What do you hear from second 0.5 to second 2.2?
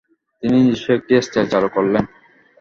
নিজস্ব একটি স্টাইল চালু করলেন।